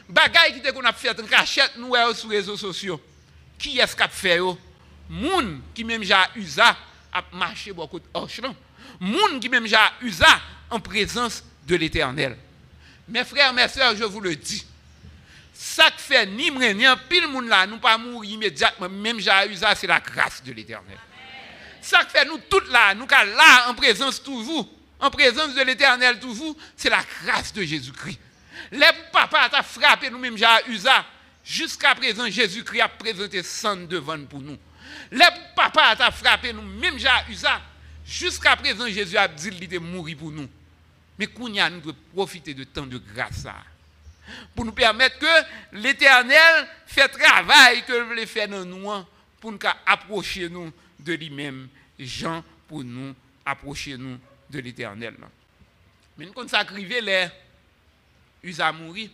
Bagay 0.09 0.55
ki 0.55 0.63
te 0.65 0.73
kon 0.73 0.87
ap 0.89 0.97
fèt, 0.97 1.21
rachet 1.29 1.77
nou 1.77 1.93
e 1.93 1.97
wè 1.97 2.07
yo 2.07 2.15
sou 2.17 2.33
rezo 2.33 2.57
sosyo. 2.57 2.97
Ki 3.61 3.77
es 3.83 3.93
kap 3.97 4.13
fè 4.15 4.39
yo? 4.39 4.55
Moun 5.09 5.59
ki 5.77 5.85
mèm 5.85 6.05
ja 6.07 6.23
uza, 6.39 6.71
a 7.11 7.23
marché 7.33 7.71
beaucoup 7.71 7.99
de 7.99 8.05
hoche 8.13 8.41
Moun 8.99 9.39
qui 9.39 9.49
même 9.49 9.67
j'ai 9.67 9.77
usé 10.01 10.25
en 10.69 10.79
présence 10.79 11.43
de 11.67 11.75
l'Éternel. 11.75 12.37
Mes 13.07 13.23
frères, 13.23 13.53
mes 13.53 13.67
sœurs, 13.67 13.95
je 13.95 14.03
vous 14.03 14.21
le 14.21 14.35
dis. 14.35 14.65
Ça 15.53 15.91
que 15.91 15.99
fait 15.99 16.25
ni 16.25 16.51
ni 16.51 16.85
pile 17.09 17.27
moun 17.27 17.47
là, 17.47 17.67
nous 17.67 17.79
pas 17.79 17.97
mourir 17.97 18.31
immédiatement, 18.31 18.89
même 18.89 19.19
j'ai 19.19 19.31
usé 19.49 19.65
c'est 19.75 19.87
la 19.87 19.99
grâce 19.99 20.43
de 20.43 20.53
l'Éternel. 20.53 20.97
Ça 21.81 22.03
que 22.03 22.11
fait 22.11 22.25
nous 22.25 22.39
toutes 22.49 22.69
là, 22.71 22.93
nous 22.95 23.07
là 23.07 23.69
en 23.69 23.73
présence 23.73 24.21
toujours, 24.21 24.69
en 24.99 25.09
présence 25.09 25.53
de 25.53 25.61
l'Éternel 25.61 26.19
toujours, 26.19 26.55
c'est 26.75 26.89
la 26.89 27.03
grâce 27.23 27.53
de 27.53 27.63
Jésus-Christ. 27.63 28.19
Les 28.71 28.91
papas 29.11 29.49
t'a 29.49 29.63
frappé 29.63 30.09
nous-mêmes 30.09 30.37
j'ai 30.37 30.45
usé. 30.67 30.89
Jusqu'à 31.43 31.95
présent, 31.95 32.29
Jésus-Christ 32.29 32.81
a 32.81 32.89
présenté 32.89 33.41
sang 33.41 33.77
devant 33.77 34.23
pour 34.25 34.39
nous. 34.39 34.57
Les 35.11 35.25
papas 35.55 35.95
t'a 35.95 36.11
frappé 36.11 36.53
nous, 36.53 36.61
même 36.61 36.97
j'ai 36.97 37.07
usé. 37.29 37.47
Jusqu'à 38.05 38.55
présent, 38.55 38.87
Jésus 38.87 39.17
a 39.17 39.27
dit 39.27 39.49
qu'il 39.49 39.63
était 39.63 39.79
mort 39.79 40.07
pour 40.17 40.31
nous. 40.31 40.49
Mais 41.17 41.27
qu'on 41.27 41.55
a 41.57 41.69
nous 41.69 41.93
profiter 42.13 42.53
de 42.53 42.63
temps 42.63 42.85
de 42.85 42.97
grâce 42.97 43.45
pour 44.55 44.65
nous 44.65 44.71
permettre 44.71 45.17
que 45.19 45.25
l'Éternel 45.73 46.67
fait 46.85 47.07
travail 47.07 47.83
que 47.83 47.93
veut 47.93 48.25
faire 48.25 48.47
dans 48.47 48.65
nous 48.65 48.89
hein, 48.89 49.07
pour 49.39 49.51
nous 49.51 49.59
approcher 49.85 50.49
nous 50.49 50.71
de 50.99 51.13
lui-même. 51.13 51.67
Jean 51.99 52.43
pour 52.67 52.83
nous 52.83 53.13
approcher 53.45 53.97
nous 53.97 54.17
de 54.49 54.59
l'Éternel. 54.59 55.15
Mais 56.17 56.25
nous 56.25 56.47
ça 56.47 56.59
arrivé 56.59 57.01
là, 57.01 57.29
il 58.43 58.61
a 58.61 58.71
mouru. 58.71 59.09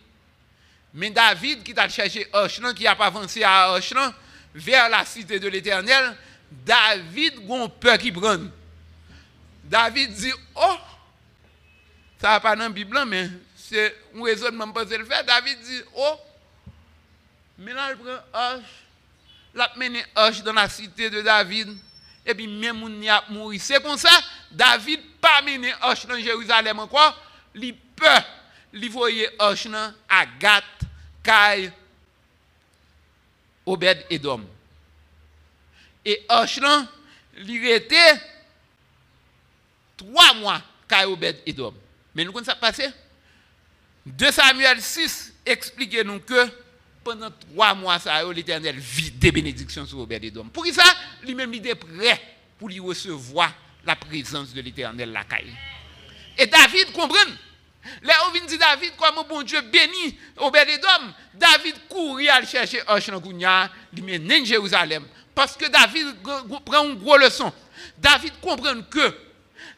Mais 0.94 1.10
David 1.10 1.62
qui 1.62 1.74
t'a 1.74 1.88
cherché 1.88 2.26
Hochlan, 2.32 2.72
qui 2.72 2.86
a 2.86 2.94
pas 2.94 3.06
avancé 3.06 3.42
à 3.42 3.72
Hochlan, 3.72 4.12
vers 4.56 4.88
la 4.88 5.04
cité 5.04 5.38
de 5.38 5.48
l'Éternel, 5.48 6.16
David 6.50 7.34
a 7.48 7.54
un 7.54 7.68
peur 7.68 7.98
qui 7.98 8.10
prend. 8.10 8.38
David 9.64 10.14
dit, 10.14 10.32
oh, 10.54 10.76
ça 12.18 12.30
va 12.30 12.40
pas 12.40 12.56
dans 12.56 12.62
la 12.64 12.68
Bible, 12.70 12.98
mais 13.06 13.28
c'est 13.54 13.94
un 14.16 14.22
raisonnement 14.22 14.72
pour 14.72 14.82
le 14.82 15.04
faire. 15.04 15.24
David 15.24 15.60
dit, 15.60 15.82
oh, 15.94 16.14
mais 17.58 17.74
là, 17.74 17.90
il 17.90 17.96
prend 17.98 18.54
Hoche, 18.56 18.64
l'a 19.54 19.70
mené 19.76 20.04
Hoche 20.16 20.42
dans 20.42 20.52
la 20.52 20.68
cité 20.68 21.10
de 21.10 21.20
David, 21.20 21.76
et 22.24 22.34
puis 22.34 22.46
même 22.46 22.82
on 22.82 23.00
y 23.00 23.08
a 23.08 23.24
mouru. 23.28 23.58
C'est 23.58 23.82
comme 23.82 23.98
ça, 23.98 24.10
David 24.50 25.00
pas 25.20 25.42
mené 25.42 25.74
Hoche 25.82 26.06
dans 26.06 26.18
Jérusalem 26.18 26.78
encore, 26.78 27.20
il 27.54 27.74
peut, 27.74 28.06
il 28.72 28.88
voyait 28.90 29.30
Hoche 29.38 29.66
à 30.08 30.24
Gath, 30.38 30.64
Kai, 31.22 31.70
Obed 33.66 34.06
Edom. 34.08 34.46
Et 36.04 36.24
Hoche, 36.28 36.60
il 37.38 37.66
était 37.66 38.20
trois 39.96 40.34
mois 40.34 40.62
Kai 40.88 41.04
Obed 41.04 41.42
Edom. 41.44 41.74
Mais 42.14 42.24
nous 42.24 42.32
connaissons 42.32 42.52
ça 42.52 42.56
passé 42.56 42.88
2 44.06 44.30
Samuel 44.30 44.80
6 44.80 45.34
explique 45.44 45.98
nous 46.04 46.20
que 46.20 46.48
pendant 47.02 47.30
trois 47.30 47.74
mois, 47.74 47.98
l'Éternel 48.34 48.76
vit 48.78 49.10
des 49.12 49.30
bénédictions 49.30 49.86
sur 49.86 49.98
Obed 50.00 50.24
Edom. 50.24 50.48
Pour 50.48 50.66
ça, 50.66 50.82
lui-même, 51.22 51.52
il 51.54 51.66
est 51.66 51.74
prêt 51.74 52.20
pour 52.58 52.68
lui 52.68 52.80
recevoir 52.80 53.52
la 53.84 53.94
présence 53.94 54.52
de 54.52 54.60
l'Éternel 54.60 55.12
la 55.12 55.24
caille. 55.24 55.54
Et 56.38 56.46
David 56.46 56.92
comprend. 56.92 57.30
Là, 58.02 58.14
on 58.26 58.32
vient 58.32 58.44
dire 58.44 58.58
David, 58.58 58.92
comment 58.96 59.24
bon 59.24 59.42
Dieu 59.42 59.60
bénit 59.60 60.18
Obed 60.36 60.68
Edom. 60.68 61.12
David 61.34 61.74
courit 61.88 62.28
à 62.28 62.44
chercher 62.44 62.82
Oshangounia, 62.88 63.70
il 63.96 64.04
mène 64.04 64.44
Jérusalem. 64.44 65.06
Parce 65.34 65.56
que 65.56 65.66
David 65.66 66.16
prend 66.64 66.84
une 66.84 66.98
grosse 66.98 67.20
leçon. 67.20 67.52
David 67.98 68.32
comprend 68.40 68.80
que 68.90 69.14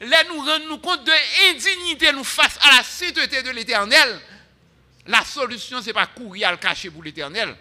là 0.01 0.23
nous 0.29 0.41
rendons 0.41 0.79
compte 0.79 1.05
de 1.05 1.13
l'indignité 1.13 2.13
nous 2.13 2.25
face 2.25 2.59
à 2.63 2.77
la 2.77 2.83
sainteté 2.83 3.43
de 3.43 3.51
l'éternel, 3.51 4.21
la 5.07 5.25
solution, 5.25 5.81
ce 5.81 5.87
n'est 5.87 5.93
pas 5.93 6.07
courir 6.07 6.49
à 6.49 6.51
le 6.53 6.59
cacher 6.59 6.91
pour 6.91 7.03
l'éternel. 7.03 7.57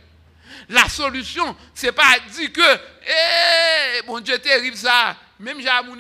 La 0.70 0.88
solution, 0.90 1.56
ce 1.74 1.88
n'est 1.88 1.92
pas 1.92 2.20
dire 2.32 2.52
que, 2.52 2.80
eh, 3.08 4.02
bon 4.06 4.20
Dieu, 4.20 4.38
terrible 4.40 4.78
ça, 4.78 5.16
même 5.40 5.62
j'ai 5.62 5.70
mon 5.86 5.98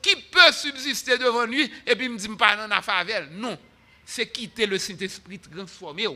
qui 0.00 0.16
peut 0.16 0.52
subsister 0.52 1.18
devant 1.18 1.44
lui 1.44 1.70
et 1.86 1.96
puis 1.96 2.08
me 2.08 2.16
dit 2.16 2.28
pas 2.28 2.56
dans 2.56 2.68
la 2.68 2.82
faveur. 2.82 3.26
Non. 3.32 3.58
C'est 4.04 4.26
quitter 4.26 4.66
le 4.66 4.78
Saint-Esprit 4.78 5.38
transformé. 5.38 6.06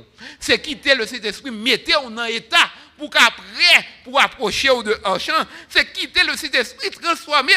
C'est 0.40 0.60
quitter 0.60 0.94
le 0.94 1.06
Saint-Esprit, 1.06 1.50
mettez 1.50 1.92
dans 1.92 2.24
état 2.24 2.70
pour 2.98 3.10
qu'après, 3.10 3.86
pour 4.04 4.20
approcher 4.20 4.68
de 4.82 4.98
champ. 5.18 5.46
C'est 5.68 5.92
quitter 5.92 6.24
le 6.24 6.36
Saint-Esprit 6.36 6.90
transformé. 6.90 7.52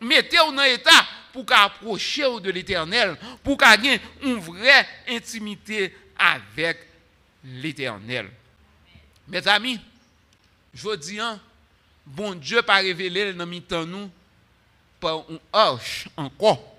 Mettez 0.00 0.36
dans 0.36 0.62
état 0.62 1.06
pour 1.32 1.44
approcher 1.50 2.40
de 2.40 2.50
l'éternel, 2.50 3.16
pour 3.42 3.58
ait 3.62 4.00
une 4.22 4.38
vraie 4.38 4.86
intimité 5.08 5.94
avec 6.18 6.78
l'éternel. 7.44 8.30
Mes 9.28 9.46
amis, 9.48 9.80
je 10.74 10.94
dis, 10.96 11.18
hein, 11.18 11.40
bon 12.04 12.34
Dieu 12.34 12.62
pas 12.62 12.76
révélé 12.76 13.32
dans 13.32 13.86
nous 13.86 14.10
par 15.02 15.24
un 15.28 15.72
hoche 15.72 16.06
encore. 16.16 16.76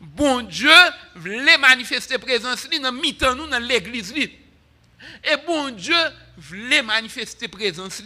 Bon 0.00 0.42
Dieu 0.42 0.74
voulait 1.14 1.56
manifester 1.56 2.18
présence 2.18 2.68
dans 2.68 2.92
temps 3.14 3.34
nous 3.36 3.46
dans 3.46 3.62
l'église 3.62 4.12
Et 4.12 5.36
bon 5.46 5.70
Dieu 5.70 5.96
voulait 6.36 6.82
manifester 6.82 7.46
présence 7.46 8.02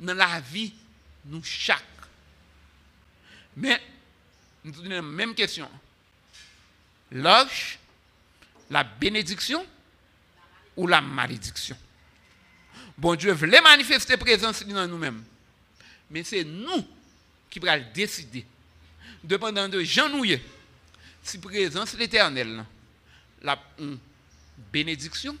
dans 0.00 0.14
la 0.14 0.40
vie 0.40 0.72
nous 1.26 1.44
chaque. 1.44 1.82
Mais 3.56 3.80
nous 4.64 4.78
avons 4.80 4.88
la 4.88 5.02
même 5.02 5.34
question. 5.34 5.68
L'oche, 7.12 7.78
la 8.70 8.82
bénédiction 8.84 9.64
ou 10.76 10.86
la 10.86 11.02
malédiction? 11.02 11.76
Bon 12.96 13.14
Dieu 13.14 13.32
voulait 13.32 13.60
manifester 13.60 14.16
présence 14.16 14.64
dans 14.64 14.88
nous-mêmes. 14.88 15.22
Mais 16.10 16.24
c'est 16.24 16.44
nous 16.44 16.86
qui 17.50 17.66
allons 17.66 17.86
décider, 17.94 18.44
dépendant 19.22 19.68
de 19.68 19.82
Jean 19.82 20.08
Nouillet, 20.08 20.42
si 21.22 21.38
présence 21.38 21.94
l'éternel, 21.94 22.64
la 23.42 23.58
bénédiction 24.72 25.36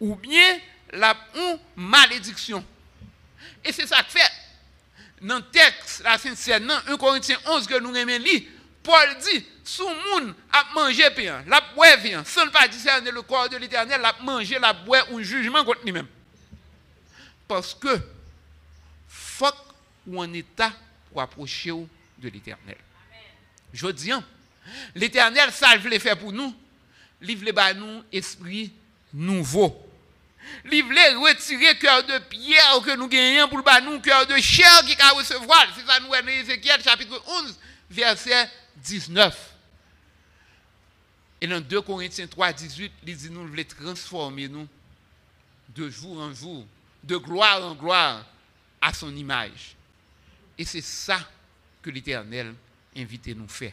ou 0.00 0.16
bien 0.16 0.58
la 0.92 1.16
malédiction. 1.76 2.64
Et 3.64 3.72
c'est 3.72 3.86
ça 3.86 4.02
que 4.02 4.10
fait 4.12 4.32
dans 5.20 5.36
le 5.36 5.42
texte, 5.42 6.02
la 6.02 6.18
Sainte 6.18 6.66
dans 6.66 6.92
1 6.92 6.96
Corinthiens 6.96 7.38
11 7.46 7.66
que 7.66 7.78
nous 7.78 7.92
lire, 7.92 8.42
Paul 8.82 9.16
dit, 9.20 9.46
sous 9.64 9.88
monde 9.88 10.34
a 10.52 10.64
mangé 10.74 11.08
pain, 11.10 11.44
la 11.46 11.60
boire 11.74 11.96
vient, 11.98 12.24
sans 12.24 12.48
pas 12.48 12.66
discerner 12.66 13.12
le 13.12 13.22
corps 13.22 13.48
de 13.48 13.56
l'éternel, 13.56 14.00
la 14.00 14.14
manger, 14.20 14.58
la 14.58 14.72
boire 14.72 15.06
un 15.12 15.22
jugement 15.22 15.64
contre 15.64 15.84
lui-même. 15.84 16.08
Parce 17.46 17.74
que, 17.74 18.00
faut 19.08 19.46
ou 20.04 20.20
en 20.20 20.32
état 20.32 20.72
pour 21.12 21.22
approcher 21.22 21.72
de 22.18 22.28
l'éternel. 22.28 22.76
Je 23.72 23.86
dis, 23.88 24.12
hein, 24.12 24.24
l'éternel, 24.94 25.50
ça, 25.52 25.74
il 25.76 26.00
faire 26.00 26.18
pour 26.18 26.32
nous, 26.32 26.54
il 27.20 27.36
voulait 27.36 27.74
nous 27.74 28.02
esprit 28.12 28.72
nouveau. 29.12 29.88
Il 30.70 30.82
voulait 30.82 31.14
retirer 31.14 31.78
cœur 31.78 32.04
de 32.04 32.18
pierre 32.18 32.80
que 32.84 32.96
nous 32.96 33.08
gagnons 33.08 33.48
pour 33.48 33.62
nous 33.82 34.00
cœur 34.00 34.26
de 34.26 34.36
chair 34.36 34.84
qui 34.84 35.00
a 35.00 35.10
recevoir. 35.10 35.66
C'est 35.74 35.86
ça 35.86 36.00
nous 36.00 36.08
dans 36.08 36.28
Ézéchiel 36.28 36.82
chapitre 36.82 37.22
11, 37.44 37.58
verset 37.90 38.50
19. 38.76 39.50
Et 41.40 41.46
dans 41.46 41.60
2 41.60 41.80
Corinthiens 41.82 42.26
3, 42.26 42.52
18, 42.52 42.92
il 43.06 43.16
dit 43.16 43.30
nous 43.30 43.46
voulons 43.46 43.64
transformer 43.64 44.48
nous 44.48 44.68
de 45.68 45.88
jour 45.88 46.20
en 46.20 46.32
jour, 46.32 46.66
de 47.02 47.16
gloire 47.16 47.64
en 47.64 47.74
gloire 47.74 48.24
à 48.80 48.92
son 48.92 49.14
image. 49.14 49.76
Et 50.58 50.64
c'est 50.64 50.82
ça 50.82 51.18
que 51.80 51.90
l'Éternel 51.90 52.54
invite 52.96 53.28
nous 53.28 53.48
faire. 53.48 53.72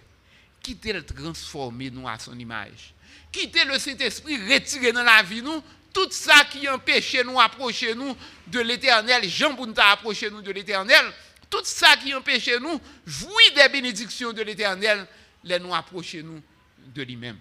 Quitter 0.61 0.93
le 0.93 1.05
transformer 1.05 1.89
nous 1.89 2.07
à 2.07 2.17
son 2.19 2.37
image? 2.37 2.93
Quitter 3.31 3.65
le 3.65 3.77
Saint-Esprit 3.79 4.37
retirer 4.51 4.91
dans 4.91 5.03
la 5.03 5.23
vie 5.23 5.41
nous? 5.41 5.61
Tout 5.93 6.11
ça 6.11 6.45
qui 6.45 6.67
empêche 6.69 7.15
nous 7.25 7.39
approcher 7.39 7.95
nous 7.95 8.15
de 8.45 8.59
l'éternel, 8.59 9.27
Jean 9.27 9.53
Bounta 9.53 9.89
approcher 9.91 10.29
nous 10.29 10.41
de 10.41 10.51
l'éternel, 10.51 11.05
tout 11.49 11.63
ça 11.63 11.97
qui 11.97 12.13
empêche 12.13 12.49
nous 12.61 12.79
jouir 13.05 13.53
des 13.55 13.69
bénédictions 13.69 14.31
de 14.31 14.43
l'éternel, 14.43 15.07
les 15.43 15.57
nous 15.57 15.73
approcher 15.73 16.21
nous 16.21 16.41
de 16.93 17.01
lui-même. 17.01 17.37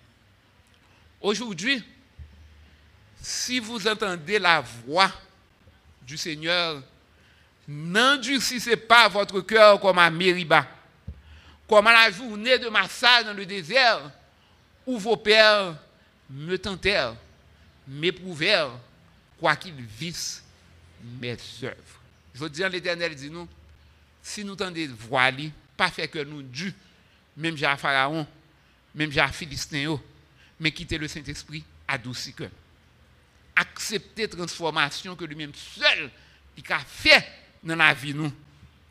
Aujourd'hui, 1.21 1.83
si 3.21 3.59
vous 3.59 3.87
entendez 3.87 4.39
la 4.39 4.61
voix 4.61 5.13
du 6.03 6.17
Seigneur 6.17 6.83
N'endurcissez 7.69 8.77
pas 8.77 9.09
votre 9.09 9.43
cœur 9.43 9.79
comme 9.79 9.99
à 9.99 10.09
Mériba, 10.09 10.67
comme 11.69 11.87
à 11.87 11.93
la 11.93 12.11
journée 12.11 12.59
de 12.59 12.71
Massa 12.71 13.23
dans 13.23 13.35
le 13.35 13.45
désert, 13.45 14.11
où 14.87 14.99
vos 14.99 15.19
pères 15.19 15.77
me 16.31 16.57
tentèrent, 16.57 17.15
m'éprouvèrent, 17.87 18.71
quoiqu'ils 19.39 19.83
vissent 19.99 20.43
mes 21.21 21.37
œuvres. 21.63 22.01
Je 22.35 22.41
veux 22.41 22.49
dire, 22.49 22.71
l'Éternel 22.71 23.15
dit 23.15 23.29
nous, 23.29 23.47
si 24.23 24.45
nous 24.45 24.57
tendez 24.57 24.87
voiler, 24.87 25.53
pas 25.77 25.91
faire 25.91 26.11
que 26.11 26.25
nous 26.25 26.43
dû, 26.43 26.73
même 27.37 27.57
j'ai 27.57 27.73
Pharaon, 27.77 28.27
même 28.95 29.13
j'ai 29.13 29.27
Philistin, 29.31 30.01
mais 30.59 30.71
quitter 30.71 30.97
le 30.97 31.07
Saint-Esprit, 31.07 31.63
adouci 31.87 32.33
cœur. 32.33 32.51
Accepter 33.55 34.27
transformation 34.27 35.15
que 35.15 35.25
lui-même 35.27 35.53
seul, 35.55 36.11
il 36.57 36.73
a 36.73 36.79
fait 36.79 37.25
dans 37.63 37.77
la 37.77 37.95
vie 37.95 38.15
nous, 38.15 38.33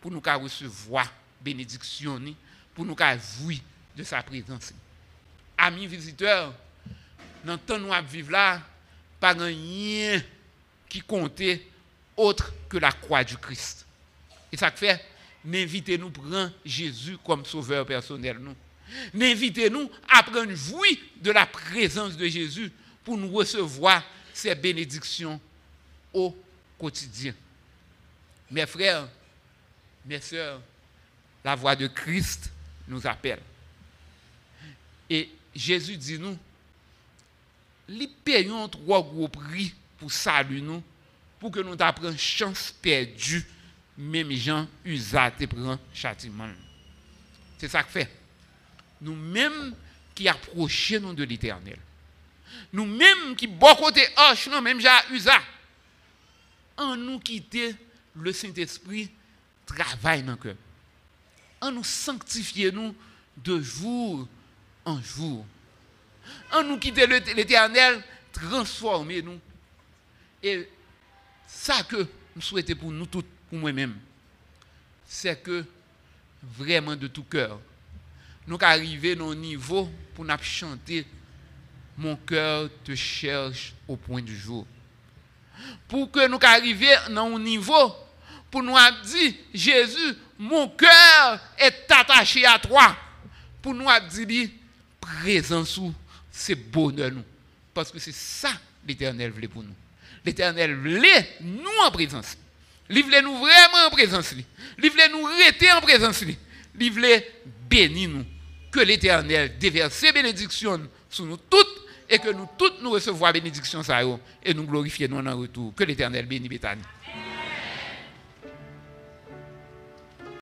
pour 0.01 0.11
nous 0.11 0.21
recevoir 0.21 1.11
bénédiction, 1.41 2.21
pour 2.73 2.85
nous 2.85 2.95
jouir 2.97 3.59
de 3.95 4.03
sa 4.03 4.21
présence. 4.21 4.73
Amis 5.57 5.87
visiteurs, 5.87 6.53
dans 7.43 7.53
le 7.53 7.59
temps 7.59 7.75
où 7.75 7.79
nous 7.79 8.07
vivons 8.07 8.31
là, 8.31 8.61
pas 9.19 9.33
rien 9.33 10.21
qui 10.87 11.01
comptait 11.01 11.65
autre 12.15 12.53
que 12.69 12.77
la 12.77 12.91
croix 12.91 13.23
du 13.23 13.37
Christ. 13.37 13.85
Et 14.51 14.57
ça 14.57 14.71
fait, 14.71 15.03
n'invitez-nous 15.43 16.09
prendre 16.09 16.51
Jésus 16.63 17.17
comme 17.25 17.45
sauveur 17.45 17.85
personnel. 17.85 18.37
Nous. 18.39 18.55
N'invitez-nous 19.13 19.89
à 20.09 20.23
prendre 20.23 20.53
jouir 20.53 20.97
de 21.21 21.31
la 21.31 21.45
présence 21.45 22.15
de 22.15 22.27
Jésus 22.27 22.71
pour 23.03 23.17
nous 23.17 23.31
recevoir 23.31 24.03
ses 24.33 24.55
bénédictions 24.55 25.39
au 26.13 26.35
quotidien. 26.77 27.33
Mes 28.49 28.65
frères, 28.65 29.07
mes 30.05 30.21
sœurs, 30.21 30.61
la 31.43 31.55
voix 31.55 31.75
de 31.75 31.87
Christ 31.87 32.51
nous 32.87 33.05
appelle. 33.05 33.41
Et 35.09 35.29
Jésus 35.55 35.97
dit 35.97 36.19
nous, 36.19 36.37
les 37.87 38.07
payons 38.07 38.67
trois 38.67 39.01
gros 39.01 39.27
prix 39.27 39.73
pour 39.97 40.11
saluer 40.11 40.61
nous, 40.61 40.83
pour 41.39 41.51
que 41.51 41.59
nous 41.59 41.75
apprenions 41.79 42.17
chance 42.17 42.73
perdue, 42.81 43.45
même 43.97 44.31
gens 44.31 44.67
usat 44.85 45.33
et 45.39 45.47
prend 45.47 45.79
châtiment. 45.93 46.49
C'est 47.57 47.69
ça 47.69 47.83
que 47.83 47.91
fait. 47.91 48.09
Nous-mêmes 49.01 49.75
qui 50.13 50.27
approchons 50.27 51.13
de 51.13 51.23
l'éternel. 51.23 51.79
Nous-mêmes 52.73 53.35
qui, 53.35 53.47
bon 53.47 53.75
côté 53.75 54.01
hoche, 54.17 54.47
non, 54.47 54.61
même 54.61 54.79
j'ai 54.79 55.15
usat. 55.15 55.41
En 56.75 56.95
nous 56.95 57.19
quitter 57.19 57.75
le 58.19 58.33
Saint-Esprit 58.33 59.09
travaille 59.65 60.23
dans 60.23 60.33
le 60.33 60.37
cœur. 60.37 60.55
En 61.61 61.71
nous 61.71 61.83
sanctifier 61.83 62.71
nous 62.71 62.95
de 63.43 63.61
jour 63.61 64.27
en 64.85 65.01
jour. 65.01 65.45
En 66.51 66.63
nous 66.63 66.77
quitter 66.77 67.05
l'éternel, 67.07 68.03
transformer 68.31 69.21
nous. 69.21 69.39
Et 70.41 70.67
ça 71.47 71.83
que 71.83 72.07
nous 72.35 72.41
souhaitons 72.41 72.75
pour 72.75 72.91
nous 72.91 73.05
tous, 73.05 73.23
pour 73.49 73.59
moi-même, 73.59 73.95
c'est 75.05 75.41
que 75.41 75.65
vraiment 76.43 76.95
de 76.95 77.07
tout 77.07 77.23
cœur, 77.23 77.59
nous 78.45 78.57
arriver 78.61 79.17
à 79.19 79.23
un 79.23 79.35
niveau 79.35 79.89
pour 80.15 80.25
nous 80.25 80.37
chanter 80.41 81.05
Mon 81.97 82.15
cœur 82.15 82.69
te 82.83 82.93
cherche 82.95 83.73
au 83.87 83.95
point 83.95 84.21
du 84.21 84.37
jour. 84.37 84.65
Pour 85.87 86.11
que 86.11 86.27
nous 86.27 86.37
arrivions 86.41 86.89
à 87.15 87.19
un 87.19 87.39
niveau 87.39 87.95
pour 88.49 88.63
nous 88.63 88.75
dire, 89.03 89.33
Jésus, 89.53 90.15
mon 90.37 90.69
cœur 90.69 91.39
est 91.57 91.85
attaché 91.89 92.45
à 92.45 92.59
toi. 92.59 92.95
Pour 93.61 93.73
nous 93.73 93.87
dire, 94.09 94.49
présence 94.99 95.79
c'est 96.31 96.55
bonheur 96.55 97.11
nous. 97.11 97.23
Parce 97.73 97.91
que 97.91 97.99
c'est 97.99 98.13
ça 98.13 98.51
l'Éternel 98.87 99.31
voulait 99.31 99.47
pour 99.47 99.63
nous. 99.63 99.73
L'Éternel 100.23 100.75
voulait 100.75 101.37
nous 101.41 101.85
en 101.85 101.91
présence. 101.91 102.37
Il 102.89 103.03
voulait 103.03 103.21
nous 103.21 103.37
vraiment 103.37 103.87
en 103.87 103.89
présence. 103.89 104.33
Il 104.81 104.89
voulait 104.89 105.09
nous 105.09 105.23
rester 105.23 105.71
en 105.71 105.81
présence. 105.81 106.23
Il 106.79 106.91
voulait 106.91 107.31
bénir 107.69 108.09
nous. 108.09 108.25
Que 108.71 108.79
l'Éternel 108.79 109.57
déverse 109.57 109.93
ses 109.93 110.11
bénédictions 110.11 110.81
sur 111.09 111.25
nous 111.25 111.37
toutes 111.37 111.81
et 112.09 112.19
que 112.19 112.29
nous 112.29 112.47
toutes 112.57 112.81
nous 112.81 112.91
recevons 112.91 113.31
bénédictions 113.31 113.81
et 114.43 114.53
nous 114.53 114.63
glorifions 114.63 115.07
nous 115.09 115.29
en 115.29 115.37
retour. 115.37 115.73
Que 115.75 115.83
l'Éternel 115.83 116.25
bénisse 116.25 116.49
Bethany. 116.49 116.81